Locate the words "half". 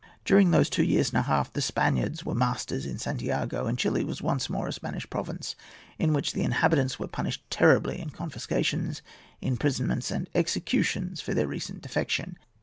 1.21-1.53